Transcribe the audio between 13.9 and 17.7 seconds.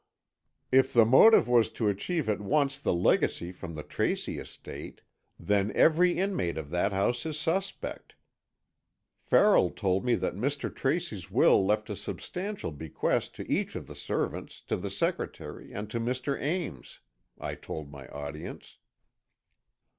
servants, to the secretary and to Mr. Ames," I